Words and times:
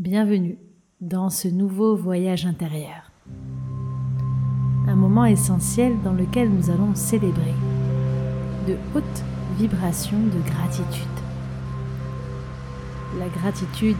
Bienvenue 0.00 0.58
dans 1.00 1.30
ce 1.30 1.46
nouveau 1.46 1.94
voyage 1.94 2.46
intérieur. 2.46 3.12
Un 4.88 4.96
moment 4.96 5.24
essentiel 5.24 5.94
dans 6.02 6.12
lequel 6.12 6.50
nous 6.50 6.68
allons 6.68 6.96
célébrer 6.96 7.54
de 8.66 8.76
hautes 8.92 9.24
vibrations 9.56 10.18
de 10.18 10.50
gratitude. 10.50 11.04
La 13.20 13.28
gratitude 13.28 13.96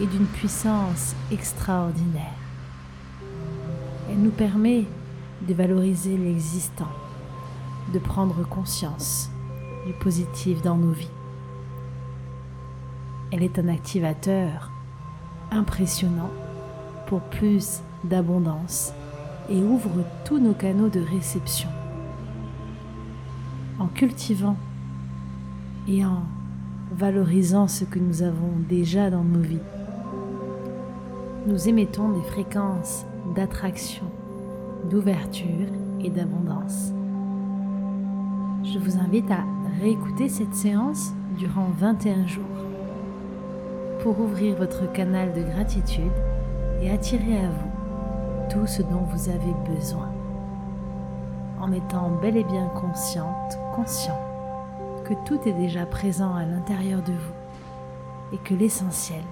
est 0.00 0.06
d'une 0.06 0.26
puissance 0.26 1.16
extraordinaire. 1.32 2.38
Elle 4.08 4.22
nous 4.22 4.30
permet 4.30 4.84
de 5.48 5.52
valoriser 5.52 6.16
l'existant, 6.16 6.92
de 7.92 7.98
prendre 7.98 8.48
conscience 8.48 9.32
du 9.84 9.92
positif 9.94 10.62
dans 10.62 10.76
nos 10.76 10.92
vies. 10.92 11.10
Elle 13.32 13.42
est 13.42 13.58
un 13.58 13.66
activateur 13.66 14.70
impressionnant 15.50 16.30
pour 17.06 17.20
plus 17.20 17.82
d'abondance 18.04 18.92
et 19.48 19.62
ouvre 19.62 20.04
tous 20.24 20.38
nos 20.38 20.54
canaux 20.54 20.88
de 20.88 21.00
réception. 21.00 21.68
En 23.78 23.86
cultivant 23.86 24.56
et 25.88 26.04
en 26.04 26.22
valorisant 26.92 27.68
ce 27.68 27.84
que 27.84 27.98
nous 27.98 28.22
avons 28.22 28.52
déjà 28.68 29.10
dans 29.10 29.24
nos 29.24 29.40
vies, 29.40 29.60
nous 31.46 31.68
émettons 31.68 32.08
des 32.08 32.24
fréquences 32.24 33.04
d'attraction, 33.34 34.06
d'ouverture 34.90 35.68
et 36.00 36.10
d'abondance. 36.10 36.92
Je 38.64 38.78
vous 38.78 38.98
invite 38.98 39.30
à 39.30 39.44
réécouter 39.80 40.28
cette 40.28 40.54
séance 40.54 41.12
durant 41.38 41.68
21 41.78 42.26
jours 42.26 42.65
pour 44.06 44.20
ouvrir 44.20 44.54
votre 44.54 44.92
canal 44.92 45.32
de 45.32 45.42
gratitude 45.42 46.12
et 46.80 46.92
attirer 46.92 47.38
à 47.38 47.50
vous 47.50 48.48
tout 48.48 48.64
ce 48.64 48.80
dont 48.82 49.02
vous 49.10 49.28
avez 49.28 49.52
besoin, 49.74 50.08
en 51.58 51.72
étant 51.72 52.10
bel 52.22 52.36
et 52.36 52.44
bien 52.44 52.68
consciente, 52.68 53.58
conscient 53.74 54.16
que 55.04 55.14
tout 55.26 55.40
est 55.48 55.54
déjà 55.54 55.86
présent 55.86 56.36
à 56.36 56.44
l'intérieur 56.44 57.02
de 57.02 57.10
vous 57.10 58.32
et 58.32 58.38
que 58.38 58.54
l'essentiel 58.54 59.24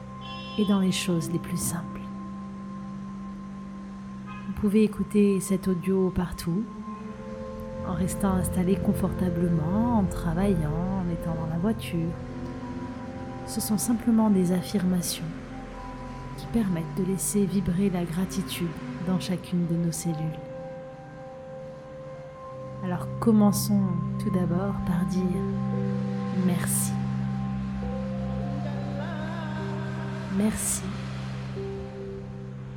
est 0.59 0.69
dans 0.69 0.81
les 0.81 0.91
choses 0.91 1.31
les 1.31 1.39
plus 1.39 1.61
simples. 1.61 2.01
Vous 4.27 4.55
pouvez 4.61 4.83
écouter 4.83 5.39
cet 5.39 5.69
audio 5.69 6.11
partout, 6.11 6.65
en 7.87 7.95
restant 7.95 8.33
installé 8.33 8.75
confortablement, 8.75 9.99
en 9.99 10.05
travaillant, 10.05 10.99
en 11.01 11.13
étant 11.13 11.37
dans 11.41 11.47
la 11.53 11.61
voiture, 11.61 12.11
ce 13.47 13.61
sont 13.61 13.79
simplement 13.79 14.31
des 14.31 14.53
affirmations 14.53 15.25
qui 16.37 16.47
permettent 16.47 16.95
de 16.97 17.05
laisser 17.05 17.45
vibrer 17.45 17.91
la 17.91 18.05
gratitude 18.05 18.69
dans 19.07 19.21
chacune 19.21 19.67
de 19.67 19.75
nos 19.75 19.93
cellules. 19.93 20.17
Alors 22.85 23.07
commençons 23.21 23.83
tout 24.19 24.31
d'abord 24.31 24.75
par 24.87 25.05
dire 25.07 25.23
merci. 26.47 26.93
Merci 30.37 30.83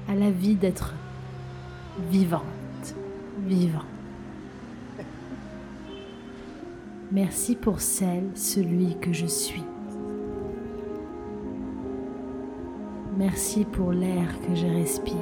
à 0.08 0.16
la 0.16 0.32
vie 0.32 0.56
d'être 0.56 0.94
vivante, 2.10 2.44
vivant. 3.46 3.84
Merci 7.12 7.56
pour 7.56 7.82
celle, 7.82 8.30
celui 8.36 8.98
que 9.00 9.12
je 9.14 9.26
suis. 9.26 9.64
Merci 13.18 13.66
pour 13.66 13.94
l'air 13.94 14.28
que 14.48 14.54
je 14.54 14.68
respire. 14.68 15.16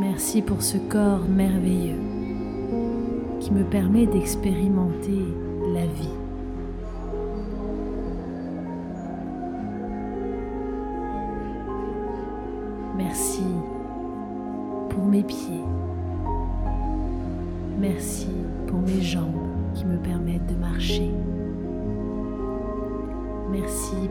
Merci 0.00 0.40
pour 0.40 0.62
ce 0.62 0.78
corps 0.78 1.28
merveilleux 1.28 2.00
qui 3.40 3.50
me 3.52 3.62
permet 3.64 4.06
d'expérimenter 4.06 5.22
la 5.74 5.84
vie. 5.84 6.25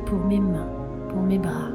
Pour 0.06 0.20
mes 0.26 0.40
mains, 0.40 0.68
pour 1.10 1.22
mes 1.22 1.40
bras. 1.40 1.72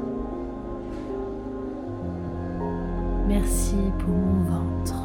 Merci 3.27 3.75
pour 3.99 4.09
mon 4.09 4.43
ventre. 4.43 4.95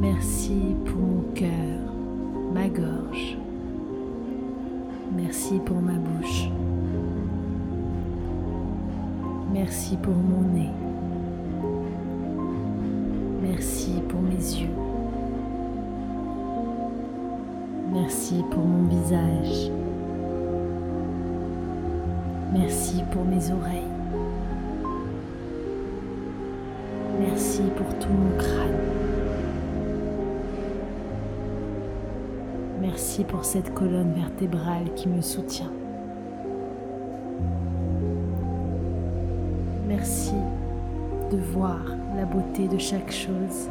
Merci 0.00 0.74
pour 0.84 1.00
mon 1.00 1.22
cœur, 1.34 1.92
ma 2.52 2.68
gorge. 2.68 3.38
Merci 5.16 5.60
pour 5.64 5.80
ma 5.80 5.92
bouche. 5.92 6.48
Merci 9.52 9.96
pour 9.96 10.14
mon 10.14 10.42
nez. 10.52 10.70
Merci 13.42 14.02
pour 14.08 14.20
mes 14.20 14.34
yeux. 14.34 14.68
Merci 17.92 18.42
pour 18.50 18.64
mon 18.64 18.88
visage. 18.88 19.70
Merci 22.54 23.02
pour 23.10 23.24
mes 23.24 23.50
oreilles. 23.50 23.82
Merci 27.20 27.62
pour 27.76 27.98
tout 27.98 28.08
mon 28.08 28.38
crâne. 28.38 28.78
Merci 32.80 33.24
pour 33.24 33.44
cette 33.44 33.74
colonne 33.74 34.14
vertébrale 34.14 34.94
qui 34.94 35.08
me 35.08 35.20
soutient. 35.20 35.72
Merci 39.86 40.34
de 41.30 41.36
voir 41.36 41.80
la 42.16 42.24
beauté 42.24 42.68
de 42.68 42.78
chaque 42.78 43.12
chose 43.12 43.68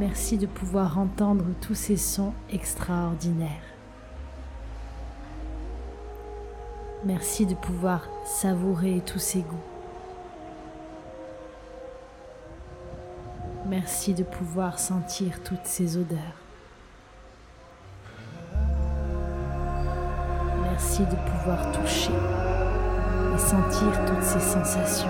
Merci 0.00 0.38
de 0.38 0.46
pouvoir 0.46 0.98
entendre 0.98 1.44
tous 1.60 1.74
ces 1.74 1.98
sons 1.98 2.32
extraordinaires. 2.50 3.79
Merci 7.04 7.46
de 7.46 7.54
pouvoir 7.54 8.06
savourer 8.26 9.02
tous 9.06 9.18
ces 9.18 9.40
goûts. 9.40 9.56
Merci 13.66 14.12
de 14.12 14.22
pouvoir 14.22 14.78
sentir 14.78 15.42
toutes 15.42 15.64
ces 15.64 15.96
odeurs. 15.96 16.18
Merci 20.62 21.00
de 21.00 21.16
pouvoir 21.30 21.72
toucher 21.72 22.12
et 23.34 23.38
sentir 23.38 24.04
toutes 24.06 24.22
ces 24.22 24.40
sensations. 24.40 25.08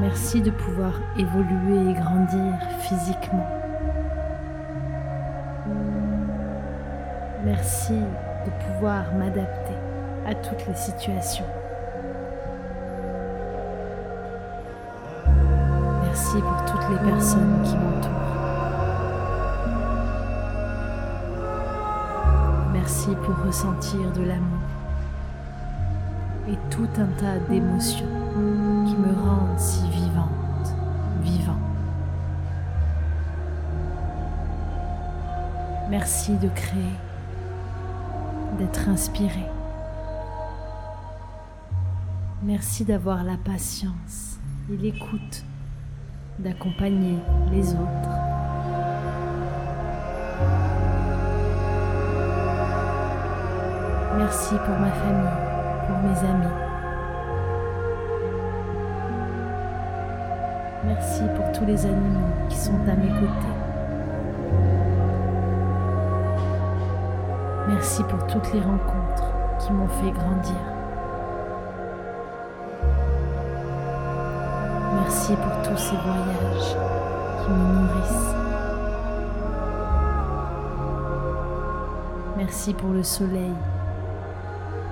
Merci 0.00 0.40
de 0.40 0.50
pouvoir 0.50 0.94
évoluer 1.16 1.90
et 1.90 1.94
grandir 1.94 2.58
physiquement. 2.80 3.65
Merci 7.56 7.94
de 7.94 8.50
pouvoir 8.64 9.14
m'adapter 9.14 9.74
à 10.26 10.34
toutes 10.34 10.66
les 10.66 10.74
situations. 10.74 11.46
Merci 16.04 16.36
pour 16.40 16.64
toutes 16.66 16.90
les 16.90 17.10
personnes 17.10 17.62
qui 17.64 17.74
m'entourent. 17.76 18.10
Merci 22.74 23.08
pour 23.24 23.46
ressentir 23.46 24.12
de 24.12 24.22
l'amour 24.24 24.68
et 26.48 26.58
tout 26.70 26.88
un 26.98 27.06
tas 27.18 27.38
d'émotions 27.48 28.06
qui 28.86 28.96
me 28.96 29.14
rendent 29.24 29.58
si 29.58 29.88
vivante, 29.88 30.76
vivant. 31.22 31.58
Merci 35.90 36.34
de 36.34 36.48
créer, 36.48 36.92
d'être 38.58 38.88
inspiré. 38.88 39.44
Merci 42.42 42.84
d'avoir 42.84 43.24
la 43.24 43.36
patience 43.36 44.38
et 44.70 44.76
l'écoute 44.76 45.44
d'accompagner 46.38 47.18
les 47.50 47.72
autres. 47.72 48.26
Merci 54.18 54.54
pour 54.64 54.78
ma 54.78 54.90
famille, 54.92 55.28
pour 55.86 55.98
mes 55.98 56.28
amis. 56.28 56.66
Merci 60.86 61.22
pour 61.36 61.52
tous 61.52 61.64
les 61.66 61.84
animaux 61.84 62.28
qui 62.48 62.56
sont 62.56 62.80
à 62.88 62.94
mes 62.94 63.08
côtés. 63.08 63.55
Merci 67.76 68.02
pour 68.04 68.26
toutes 68.26 68.54
les 68.54 68.60
rencontres 68.60 69.34
qui 69.58 69.70
m'ont 69.70 69.86
fait 69.86 70.10
grandir. 70.10 70.56
Merci 74.94 75.34
pour 75.34 75.62
tous 75.62 75.76
ces 75.76 75.96
voyages 75.96 76.74
qui 77.44 77.50
me 77.50 77.74
nourrissent. 77.74 78.34
Merci 82.38 82.72
pour 82.72 82.92
le 82.94 83.02
soleil 83.02 83.52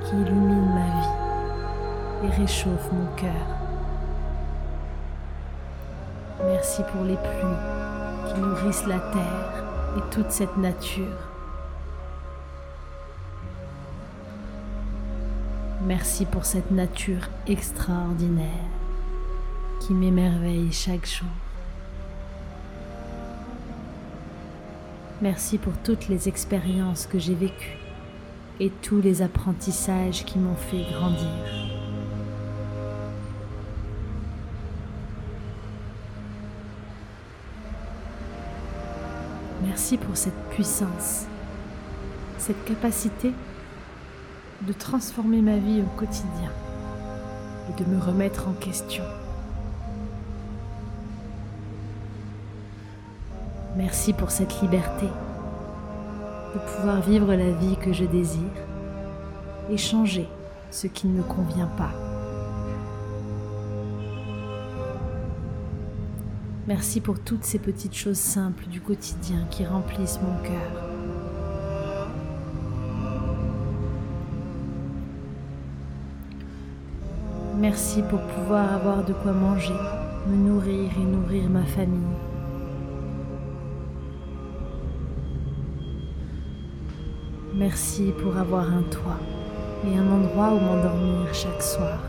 qui 0.04 0.16
illumine 0.16 0.74
ma 0.74 1.00
vie 1.00 2.26
et 2.26 2.42
réchauffe 2.42 2.92
mon 2.92 3.06
cœur. 3.16 3.46
Merci 6.44 6.82
pour 6.92 7.02
les 7.04 7.16
pluies 7.16 8.28
qui 8.28 8.40
nourrissent 8.40 8.86
la 8.86 8.98
terre 8.98 9.64
et 9.96 10.14
toute 10.14 10.30
cette 10.30 10.58
nature. 10.58 11.33
Merci 15.96 16.24
pour 16.24 16.44
cette 16.44 16.72
nature 16.72 17.30
extraordinaire 17.46 18.48
qui 19.78 19.94
m'émerveille 19.94 20.72
chaque 20.72 21.06
jour. 21.06 21.28
Merci 25.22 25.56
pour 25.56 25.72
toutes 25.84 26.08
les 26.08 26.28
expériences 26.28 27.06
que 27.06 27.20
j'ai 27.20 27.36
vécues 27.36 27.78
et 28.58 28.70
tous 28.70 29.00
les 29.00 29.22
apprentissages 29.22 30.24
qui 30.24 30.40
m'ont 30.40 30.56
fait 30.56 30.84
grandir. 30.92 31.30
Merci 39.64 39.96
pour 39.96 40.16
cette 40.16 40.50
puissance, 40.50 41.26
cette 42.38 42.64
capacité 42.64 43.30
de 44.66 44.72
transformer 44.72 45.42
ma 45.42 45.56
vie 45.56 45.82
au 45.82 45.98
quotidien 45.98 46.50
et 47.68 47.82
de 47.82 47.88
me 47.88 48.00
remettre 48.00 48.48
en 48.48 48.52
question. 48.52 49.04
Merci 53.76 54.12
pour 54.12 54.30
cette 54.30 54.60
liberté 54.62 55.06
de 56.54 56.58
pouvoir 56.76 57.00
vivre 57.00 57.34
la 57.34 57.50
vie 57.50 57.76
que 57.76 57.92
je 57.92 58.04
désire 58.04 58.40
et 59.70 59.76
changer 59.76 60.28
ce 60.70 60.86
qui 60.86 61.08
ne 61.08 61.18
me 61.18 61.22
convient 61.22 61.70
pas. 61.76 61.92
Merci 66.66 67.00
pour 67.00 67.18
toutes 67.18 67.44
ces 67.44 67.58
petites 67.58 67.94
choses 67.94 68.16
simples 68.16 68.66
du 68.66 68.80
quotidien 68.80 69.46
qui 69.50 69.66
remplissent 69.66 70.20
mon 70.22 70.42
cœur. 70.42 70.93
Merci 77.66 78.02
pour 78.02 78.20
pouvoir 78.20 78.74
avoir 78.74 79.02
de 79.02 79.14
quoi 79.14 79.32
manger, 79.32 79.72
me 80.26 80.36
nourrir 80.36 80.90
et 80.98 81.02
nourrir 81.02 81.48
ma 81.48 81.64
famille. 81.64 81.98
Merci 87.54 88.12
pour 88.22 88.36
avoir 88.36 88.70
un 88.70 88.82
toit 88.82 89.18
et 89.86 89.96
un 89.96 90.06
endroit 90.12 90.52
où 90.52 90.60
m'endormir 90.60 91.32
chaque 91.32 91.62
soir. 91.62 92.00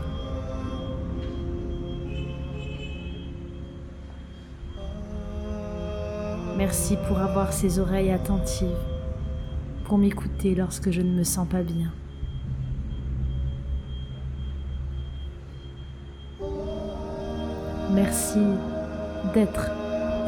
Merci 6.58 6.98
pour 7.08 7.18
avoir 7.18 7.54
ces 7.54 7.78
oreilles 7.78 8.10
attentives, 8.10 8.84
pour 9.86 9.96
m'écouter 9.96 10.54
lorsque 10.54 10.90
je 10.90 11.00
ne 11.00 11.12
me 11.12 11.24
sens 11.24 11.48
pas 11.48 11.62
bien. 11.62 11.90
Merci 17.96 18.42
d'être 19.32 19.70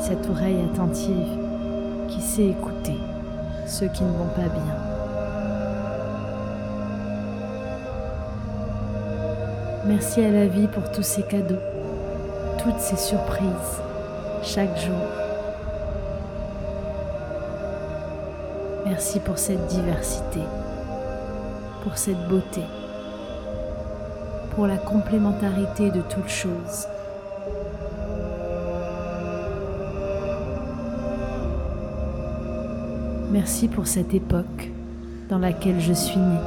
cette 0.00 0.26
oreille 0.30 0.56
attentive 0.72 1.28
qui 2.08 2.22
sait 2.22 2.46
écouter 2.46 2.96
ceux 3.66 3.88
qui 3.88 4.04
ne 4.04 4.08
vont 4.08 4.28
pas 4.34 4.48
bien. 4.48 4.74
Merci 9.84 10.22
à 10.22 10.30
la 10.30 10.46
vie 10.46 10.66
pour 10.68 10.90
tous 10.92 11.02
ces 11.02 11.22
cadeaux, 11.24 11.60
toutes 12.56 12.80
ces 12.80 12.96
surprises, 12.96 13.82
chaque 14.42 14.74
jour. 14.78 15.04
Merci 18.86 19.20
pour 19.20 19.36
cette 19.36 19.66
diversité, 19.66 20.40
pour 21.82 21.98
cette 21.98 22.28
beauté, 22.28 22.62
pour 24.54 24.66
la 24.66 24.78
complémentarité 24.78 25.90
de 25.90 26.00
toutes 26.00 26.30
choses. 26.30 26.88
Merci 33.30 33.68
pour 33.68 33.86
cette 33.86 34.14
époque 34.14 34.70
dans 35.28 35.38
laquelle 35.38 35.80
je 35.80 35.92
suis 35.92 36.18
née. 36.18 36.40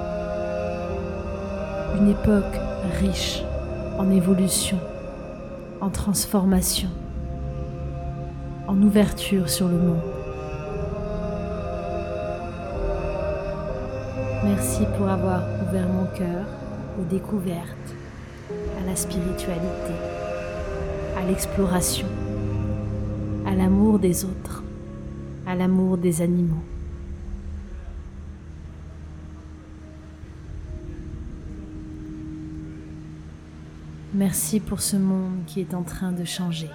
Une 2.00 2.10
époque 2.10 2.60
riche 3.00 3.44
en 4.00 4.10
évolution, 4.10 4.80
en 5.80 5.92
transformation, 5.92 6.90
en 8.68 8.82
ouverture 8.82 9.48
sur 9.48 9.68
le 9.68 9.78
monde. 9.78 10.02
Merci 14.44 14.82
pour 14.98 15.08
avoir 15.08 15.44
ouvert 15.68 15.88
mon 15.88 16.08
cœur 16.18 16.48
aux 17.00 17.06
découvertes, 17.06 17.94
à 18.82 18.90
la 18.90 18.96
spiritualité, 18.96 19.94
à 21.16 21.28
l'exploration, 21.28 22.08
à 23.46 23.54
l'amour 23.54 24.00
des 24.00 24.26
autres, 24.26 24.64
à 25.46 25.54
l'amour 25.54 26.00
des 26.00 26.24
animaux. 26.24 26.64
Merci 34.22 34.60
pour 34.60 34.82
ce 34.82 34.98
monde 34.98 35.46
qui 35.48 35.62
est 35.62 35.74
en 35.74 35.82
train 35.82 36.12
de 36.12 36.26
changer. 36.26 36.70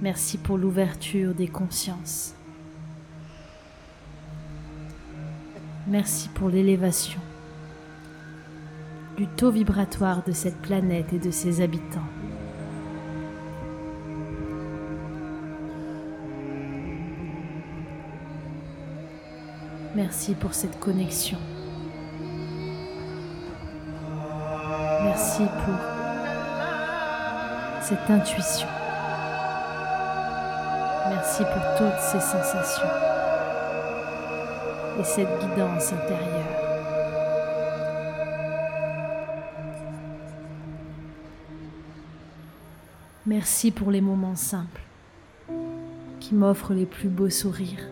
Merci 0.00 0.38
pour 0.38 0.56
l'ouverture 0.56 1.34
des 1.34 1.48
consciences. 1.48 2.36
Merci 5.88 6.28
pour 6.28 6.48
l'élévation 6.48 7.20
du 9.16 9.26
taux 9.26 9.50
vibratoire 9.50 10.22
de 10.22 10.30
cette 10.30 10.62
planète 10.62 11.12
et 11.12 11.18
de 11.18 11.32
ses 11.32 11.60
habitants. 11.60 11.98
Merci 19.96 20.36
pour 20.36 20.54
cette 20.54 20.78
connexion. 20.78 21.38
Merci 25.20 25.42
pour 25.42 25.74
cette 27.82 28.08
intuition. 28.08 28.66
Merci 31.10 31.42
pour 31.42 31.62
toutes 31.76 32.00
ces 32.00 32.20
sensations 32.20 32.88
et 34.98 35.04
cette 35.04 35.28
guidance 35.40 35.92
intérieure. 35.92 36.56
Merci 43.26 43.70
pour 43.72 43.90
les 43.90 44.00
moments 44.00 44.36
simples 44.36 44.80
qui 46.18 46.34
m'offrent 46.34 46.72
les 46.72 46.86
plus 46.86 47.10
beaux 47.10 47.28
sourires. 47.28 47.90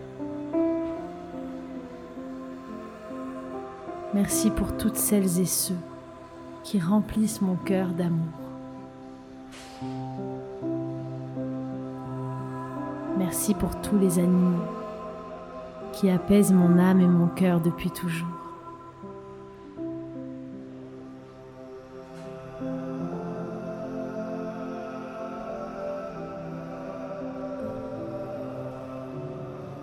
Merci 4.15 4.49
pour 4.49 4.79
toutes 4.79 4.97
celles 4.97 5.41
et 5.41 5.47
ceux 5.47 5.77
qui 6.71 6.79
remplissent 6.79 7.41
mon 7.41 7.55
cœur 7.55 7.89
d'amour. 7.89 8.27
Merci 13.17 13.55
pour 13.55 13.81
tous 13.81 13.97
les 13.97 14.19
animaux 14.19 14.67
qui 15.95 16.11
apaisent 16.11 16.53
mon 16.53 16.79
âme 16.79 17.01
et 17.01 17.07
mon 17.07 17.29
cœur 17.29 17.63
depuis 17.63 17.91
toujours. 17.91 18.29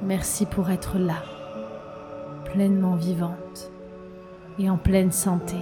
Merci 0.03 0.45
pour 0.45 0.69
être 0.69 0.99
là, 0.99 1.23
pleinement 2.53 2.93
vivante 2.93 3.71
et 4.59 4.69
en 4.69 4.77
pleine 4.77 5.11
santé. 5.11 5.57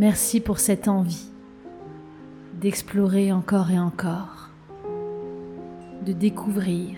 Merci 0.00 0.40
pour 0.40 0.60
cette 0.60 0.88
envie 0.88 1.28
d'explorer 2.54 3.32
encore 3.32 3.70
et 3.70 3.78
encore, 3.78 4.48
de 6.06 6.14
découvrir 6.14 6.96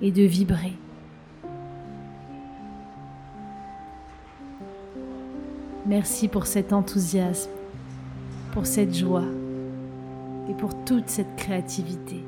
et 0.00 0.10
de 0.10 0.22
vibrer. 0.22 0.72
Merci 5.84 6.26
pour 6.26 6.46
cet 6.46 6.72
enthousiasme, 6.72 7.50
pour 8.52 8.64
cette 8.64 8.94
joie 8.94 9.28
et 10.48 10.54
pour 10.54 10.70
toute 10.86 11.10
cette 11.10 11.36
créativité. 11.36 12.24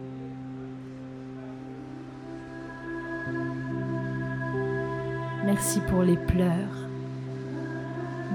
Merci 5.46 5.80
pour 5.88 6.02
les 6.02 6.18
pleurs. 6.18 6.87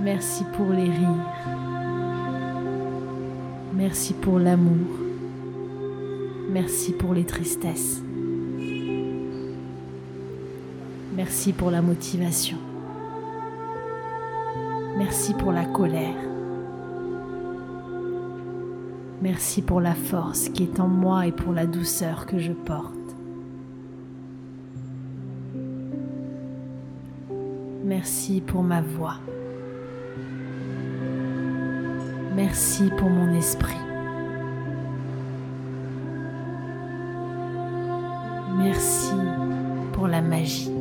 Merci 0.01 0.43
pour 0.55 0.69
les 0.71 0.89
rires. 0.89 1.33
Merci 3.73 4.13
pour 4.13 4.39
l'amour. 4.39 4.87
Merci 6.49 6.93
pour 6.93 7.13
les 7.13 7.25
tristesses. 7.25 8.01
Merci 11.15 11.53
pour 11.53 11.71
la 11.71 11.81
motivation. 11.81 12.57
Merci 14.97 15.33
pour 15.33 15.51
la 15.51 15.65
colère. 15.65 16.15
Merci 19.21 19.61
pour 19.61 19.79
la 19.79 19.95
force 19.95 20.49
qui 20.49 20.63
est 20.63 20.79
en 20.79 20.87
moi 20.87 21.27
et 21.27 21.31
pour 21.31 21.53
la 21.53 21.65
douceur 21.65 22.25
que 22.25 22.39
je 22.39 22.51
porte. 22.51 22.93
Merci 27.85 28.41
pour 28.41 28.63
ma 28.63 28.81
voix. 28.81 29.15
Merci 32.35 32.89
pour 32.97 33.09
mon 33.09 33.31
esprit. 33.35 33.77
Merci 38.57 39.13
pour 39.91 40.07
la 40.07 40.21
magie. 40.21 40.71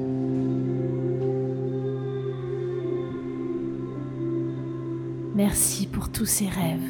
Merci 5.34 5.86
pour 5.86 6.10
tous 6.10 6.26
ces 6.26 6.46
rêves. 6.46 6.80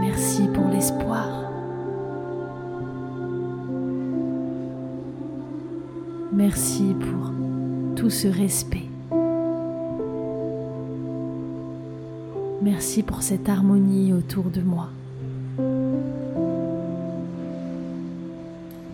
Merci 0.00 0.48
pour 0.54 0.68
l'espoir. 0.68 1.26
Merci 6.32 6.94
pour 7.00 7.32
tout 7.94 8.10
ce 8.10 8.28
respect. 8.28 8.95
Merci 12.66 13.04
pour 13.04 13.22
cette 13.22 13.48
harmonie 13.48 14.12
autour 14.12 14.50
de 14.50 14.60
moi. 14.60 14.88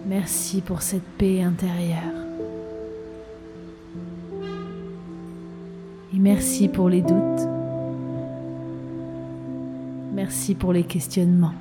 Merci 0.06 0.60
pour 0.60 0.82
cette 0.82 1.08
paix 1.16 1.42
intérieure. 1.42 2.12
Et 6.12 6.18
merci 6.18 6.68
pour 6.68 6.90
les 6.90 7.00
doutes. 7.00 7.48
Merci 10.12 10.54
pour 10.54 10.74
les 10.74 10.84
questionnements. 10.84 11.54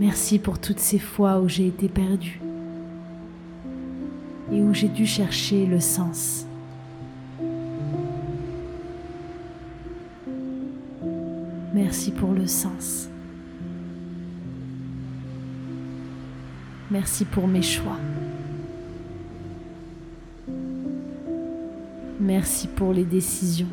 Merci 0.00 0.40
pour 0.40 0.58
toutes 0.58 0.80
ces 0.80 0.98
fois 0.98 1.38
où 1.38 1.48
j'ai 1.48 1.68
été 1.68 1.88
perdue 1.88 2.40
et 4.50 4.60
où 4.60 4.74
j'ai 4.74 4.88
dû 4.88 5.06
chercher 5.06 5.66
le 5.66 5.78
sens. 5.78 6.47
Pour 12.18 12.32
le 12.32 12.46
sens. 12.46 13.08
Merci 16.90 17.24
pour 17.24 17.46
mes 17.46 17.62
choix. 17.62 17.98
Merci 22.20 22.66
pour 22.66 22.92
les 22.92 23.04
décisions. 23.04 23.68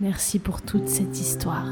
Merci 0.00 0.38
pour 0.38 0.62
toute 0.62 0.88
cette 0.88 1.18
histoire. 1.18 1.66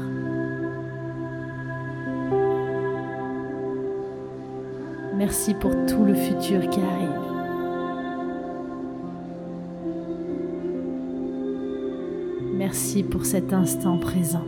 Merci 5.15 5.53
pour 5.53 5.71
tout 5.85 6.03
le 6.05 6.15
futur 6.15 6.69
qui 6.69 6.79
arrive. 6.79 7.38
Merci 12.71 13.01
pour 13.01 13.25
cet 13.25 13.51
instant 13.51 13.97
présent. 13.97 14.45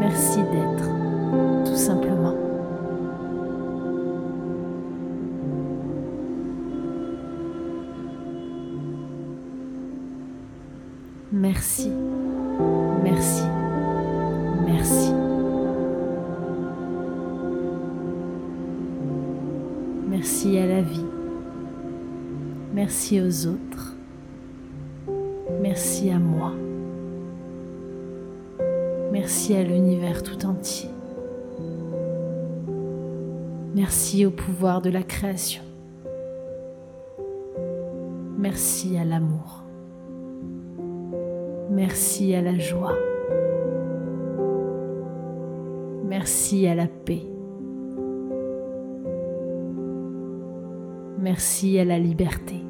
Merci 0.00 0.38
d'être, 0.38 1.64
tout 1.64 1.76
simplement. 1.76 2.34
Merci, 11.30 11.92
merci, 13.04 13.44
merci. 14.66 15.12
Merci 20.08 20.58
à 20.58 20.66
la 20.66 20.82
vie. 20.82 21.17
Merci 22.78 23.20
aux 23.20 23.48
autres. 23.48 23.96
Merci 25.60 26.10
à 26.10 26.20
moi. 26.20 26.52
Merci 29.10 29.56
à 29.56 29.64
l'univers 29.64 30.22
tout 30.22 30.46
entier. 30.46 30.88
Merci 33.74 34.24
au 34.24 34.30
pouvoir 34.30 34.80
de 34.80 34.90
la 34.90 35.02
création. 35.02 35.64
Merci 38.38 38.96
à 38.96 39.04
l'amour. 39.04 39.64
Merci 41.72 42.32
à 42.36 42.42
la 42.42 42.56
joie. 42.58 42.94
Merci 46.04 46.68
à 46.68 46.76
la 46.76 46.86
paix. 46.86 47.26
Merci 51.18 51.80
à 51.80 51.84
la 51.84 51.98
liberté. 51.98 52.67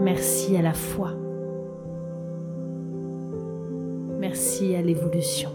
Merci 0.00 0.56
à 0.56 0.62
la 0.62 0.72
foi. 0.72 1.12
Merci 4.18 4.74
à 4.74 4.80
l'évolution. 4.80 5.50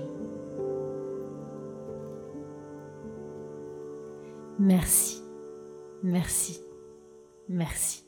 Merci, 4.59 5.23
merci, 6.03 6.63
merci. 7.49 8.04